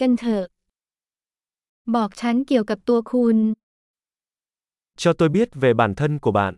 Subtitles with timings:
[0.00, 0.44] กันเถอะ
[1.94, 3.38] บอกฉันเกี่ยวกับตัวคุณ
[5.02, 6.52] Cho tôi biết về bản thân của bạn.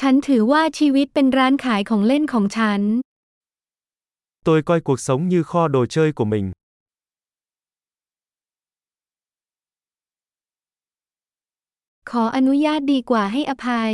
[0.00, 2.82] ฉันถือว่าชีวิตเป็นร้านขายของเล่นของฉัน
[4.46, 6.46] Tôi coi cuộc sống như kho đồ chơi của mình.
[12.10, 13.92] ขออนุญาตดีกว่าให้อภัย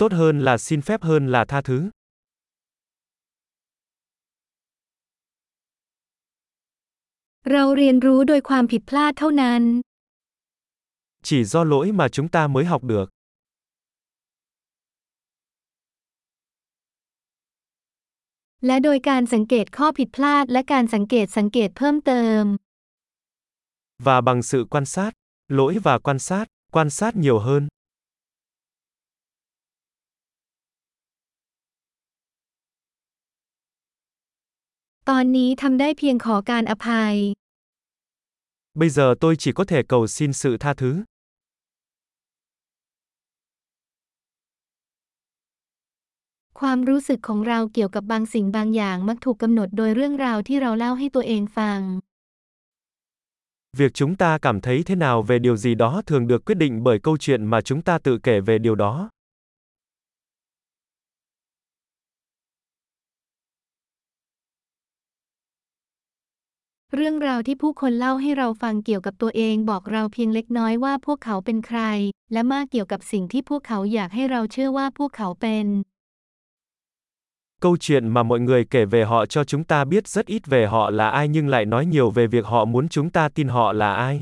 [0.00, 1.78] Tốt hơn là xin phép hơn là tha thứ.
[7.51, 9.63] เราเรียนรู้โดยความผิดพลาดเท่านั้น
[11.27, 13.07] Chỉ do lỗi mà chúng ta mới học được.
[18.65, 22.43] และโดยการสังเกตข้อผิดพลาดและการสังเกตสังเกตเพิ่มเติม
[24.05, 25.11] Và bằng sự quan sát,
[25.47, 27.67] lỗi và quan sát, quan sát nhiều hơn.
[35.09, 37.15] ตอนนี้ทำได้เพียงขอการอภัย
[38.79, 40.91] Bây giờ tôi chỉ có thể cầu xin sự tha thứ.
[46.59, 51.79] ความรู้สึกของเราเกี่ยวกับบางสิ่งบางอย่างมักถูกกำหนดโดยเรื่องราวที่เราเล่าให้ตัวเองฟัง
[53.79, 56.83] Việc chúng ta cảm thấy thế nào về điều gì đó thường được quyết định
[56.83, 59.09] bởi câu chuyện mà chúng ta tự kể về điều đó.
[66.98, 71.80] เรื่องราวที่ผู้คนเล่าให้เราฟังเกี่ยวกับตัวเองบอกเราเพียงเล็กน้อยว่าพวกเขาเป็นใคร
[72.32, 75.66] และมากเกี่ยวกับสิ่งที่พวกเขาอยากให้เราเชื่อว่าพวกเขาเป็น
[77.64, 80.66] Câu chuyện mà mọi người kể về họ cho chúng ta biết rất ít về
[80.66, 83.72] họ là ai nhưng lại nói nhiều về việc họ muốn chúng ta tin họ
[83.72, 84.20] là ai.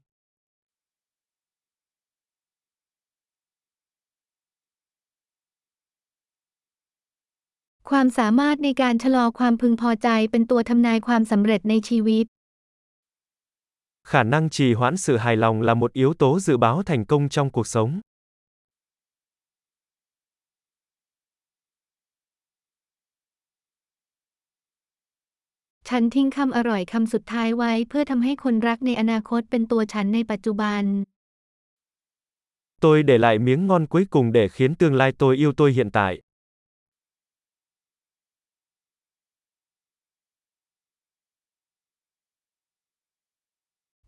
[14.07, 17.29] Khả năng trì hoãn sự hài lòng là một yếu tố dự báo thành công
[17.29, 18.01] trong cuộc sống.
[25.89, 30.83] ฉันทิ้งคำอร่อยคำสุดท้ายไว้เพื่อทำให้คนรักในอนาคตเป็นตัวฉันในปัจจุบัน
[32.83, 35.89] Tôi để lại miếng ngon cuối cùng để khiến tương lai tôi yêu tôi hiện
[35.91, 36.11] tại.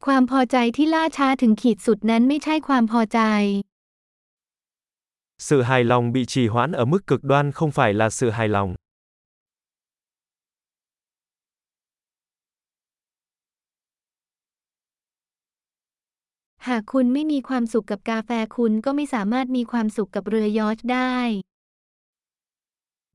[0.05, 3.21] ความพอใจที่ล่าช้าถึงขีดสุดนั้นไม่ใช่ความพอใจ
[5.39, 8.49] Sự hài lòng bị trì hoãn ở mức cực đoan không phải là sự hài
[8.49, 8.75] lòng.
[16.69, 21.17] หากคุณไม่มีความสุขกับกาแฟคุณก็ไม่สามารถมีความสุขกับเรือยอชต์ได้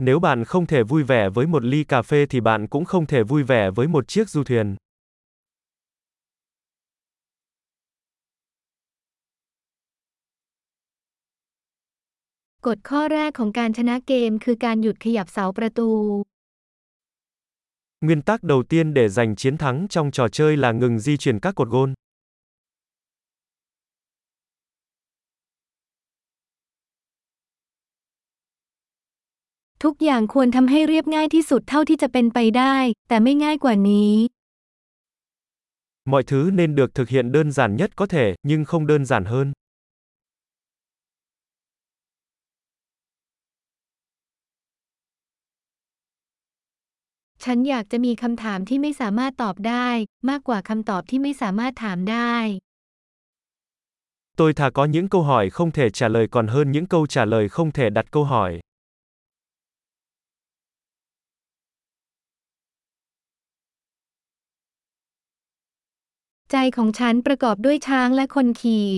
[0.07, 3.05] Nếu bạn không thể vui vẻ với một ly cà phê thì bạn cũng không
[3.05, 4.67] thể vui vẻ với một chiếc du thuyền.
[12.66, 15.90] กฎข้อแรกของการชนะเกมคือการหยุดขยับเสาประตู
[18.04, 21.38] Nguyên tắc đầu tiên để giành chiến thắng trong trò chơi là ngừng di chuyển
[21.40, 21.90] các cột gôn.
[29.82, 32.76] ทุกอย่างควรทำให้เรียบง่ายที่สุดเท่าที่จะเป็นไปได้
[33.08, 34.12] แต่ไม่ง่ายกว่านี้
[36.12, 39.24] Mọi thứ nên được thực hiện đơn giản nhất có thể, nhưng không đơn giản
[39.24, 39.52] hơn.
[47.44, 49.88] ฉันอยากจะมีคำถามที่ไม่สามารถตอบได้
[50.28, 52.34] มากกว่าคำตอบที่ไม่สามารถถามได้
[54.38, 57.24] Tôi thà có những câu hỏi không thể trả lời còn hơn những câu trả
[57.24, 58.50] lời không thể đặt câu hỏi.
[66.52, 68.88] ใจของฉันประกอบด้วยช้างและคนขี่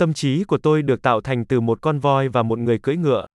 [0.00, 2.96] Tâm trí của tôi được tạo thành từ một con voi và một người cưỡi
[2.96, 3.26] ngựa.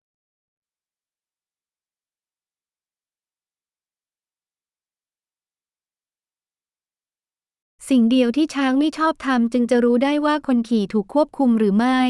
[7.90, 12.02] สิ่งเดียวที่ช้างไม่ชอบทำจึงจะรู้ได้ว่าคนขี่ถูกควบคุมหรือไม่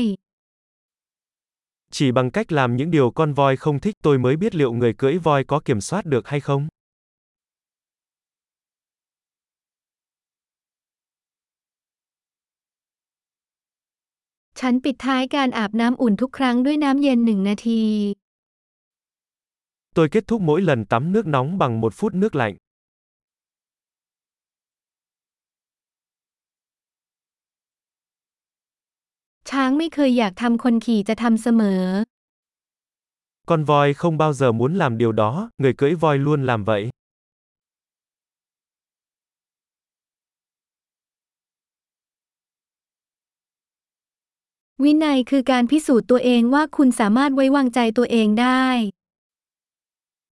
[1.96, 4.94] Chỉ bằng cách làm những điều con voi không thích tôi mới biết liệu người
[4.94, 6.64] cưỡi voi có kiểm soát được hay không.
[14.60, 17.84] ฉันปิดท้ายการอาบน้ำอุ่นทุกครั้งด้วยน้ำเย็นหนึ่งนาที
[19.96, 22.56] Tôi kết thúc mỗi lần tắm nước nóng bằng một phút nước lạnh.
[29.50, 31.84] ช้างไม่เคยอยากทำคนขี่จะทำเสมอ
[33.50, 36.90] Con voi không bao giờ muốn làm điều đó, người cưỡi voi luôn làm vậy.
[44.84, 48.68] วินัยคือการพิสูจน์ตัวเองว่าคุณสามารถไว้วางใจตัวเองได้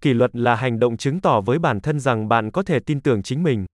[0.04, 3.02] Kỷ luật là hành động chứng tỏ với bản thân rằng bạn có thể tin
[3.02, 3.66] tưởng chính mình.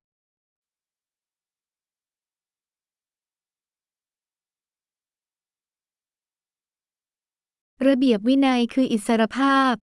[7.89, 9.75] ระเบียบวินัยคืออิสรภาพ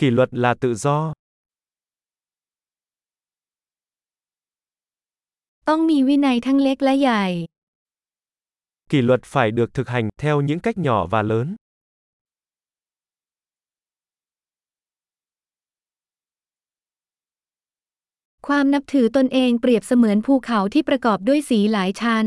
[0.00, 0.98] Kỷ luật là tự do.
[5.68, 7.24] ต้องมีวินัยทั้งเล็กและใหญ่
[8.90, 11.46] Kỷ luật phải được thực hành theo những cách nhỏ và lớn.
[18.46, 22.26] ความนับถือตนเองเปรียบเสมือนภูเขาที่ประกอบด้วยสีหลายชั้น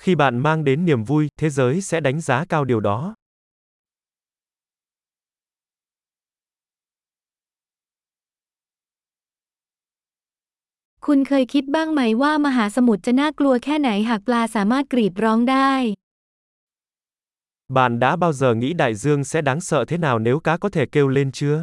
[0.00, 3.14] Khi bạn mang đến niềm vui, thế giới sẽ đánh giá cao điều đó.
[17.68, 20.68] Bạn đã bao giờ nghĩ đại dương sẽ đáng sợ thế nào nếu cá có
[20.68, 21.62] thể kêu lên chưa?